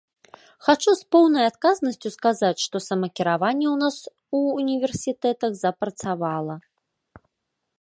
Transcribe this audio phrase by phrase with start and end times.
[0.67, 3.95] Хачу з поўнай адказнасцю сказаць, што самакіраванне ў нас
[4.39, 6.55] у універсітэтах запрацавала.